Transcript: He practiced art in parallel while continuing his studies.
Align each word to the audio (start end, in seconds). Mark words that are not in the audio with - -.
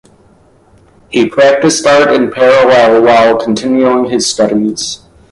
He 1.11 1.29
practiced 1.29 1.85
art 1.85 2.11
in 2.11 2.31
parallel 2.31 3.03
while 3.03 3.37
continuing 3.39 4.05
his 4.09 4.25
studies. 4.25 5.03